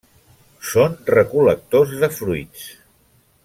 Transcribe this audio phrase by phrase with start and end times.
[0.69, 2.69] Són recol·lectors de fruits.